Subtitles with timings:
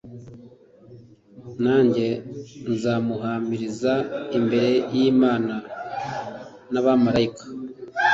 [1.63, 2.07] nanjye
[2.73, 3.93] nzamuhamiriza
[4.37, 5.55] imbere y’imana
[6.71, 7.45] n’abamarayika”